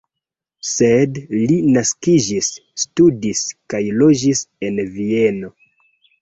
Sed 0.67 1.17
li 1.51 1.57
naskiĝis, 1.75 2.49
studis 2.85 3.43
kaj 3.75 3.83
loĝis 4.01 4.43
en 4.71 4.83
Vieno. 4.97 5.55